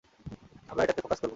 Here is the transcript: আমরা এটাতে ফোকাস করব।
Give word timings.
আমরা 0.69 0.81
এটাতে 0.83 1.01
ফোকাস 1.01 1.19
করব। 1.19 1.29